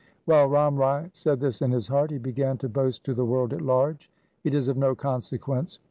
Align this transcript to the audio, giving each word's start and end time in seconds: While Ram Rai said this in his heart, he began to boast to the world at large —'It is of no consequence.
While 0.25 0.47
Ram 0.47 0.77
Rai 0.77 1.11
said 1.13 1.39
this 1.39 1.61
in 1.61 1.69
his 1.69 1.85
heart, 1.85 2.09
he 2.09 2.17
began 2.17 2.57
to 2.57 2.67
boast 2.69 3.03
to 3.03 3.13
the 3.13 3.23
world 3.23 3.53
at 3.53 3.61
large 3.61 4.09
—'It 4.43 4.55
is 4.55 4.67
of 4.67 4.75
no 4.75 4.95
consequence. 4.95 5.77